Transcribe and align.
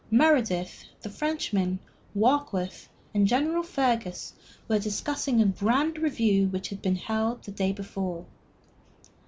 Meredith, 0.09 0.85
the 1.03 1.11
Frenchman, 1.11 1.77
Warkworth, 2.15 2.87
and 3.13 3.27
General 3.27 3.61
Fergus 3.61 4.33
were 4.67 4.79
discussing 4.79 5.39
a 5.39 5.45
grand 5.45 5.99
review 5.99 6.47
which 6.47 6.69
had 6.69 6.81
been 6.81 6.95
held 6.95 7.43
the 7.43 7.51
day 7.51 7.71
before. 7.71 8.25